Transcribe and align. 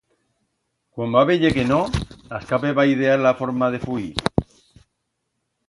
Cuan 0.95 1.13
va 1.17 1.21
veyer 1.29 1.51
que 1.57 1.65
no, 1.73 1.77
a 2.21 2.33
escape 2.39 2.73
va 2.81 2.87
idear 2.95 3.21
la 3.27 3.37
forma 3.43 3.71
de 3.77 3.83
fuir. 3.87 4.11